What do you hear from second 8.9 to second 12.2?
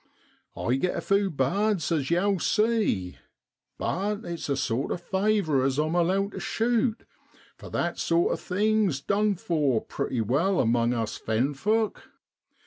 done for pretty well among us fenfolk.